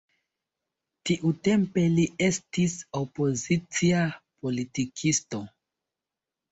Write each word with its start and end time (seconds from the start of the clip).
Tiutempe 1.09 1.83
li 1.99 2.07
estis 2.29 2.75
opozicia 3.03 4.03
politikisto. 4.19 5.49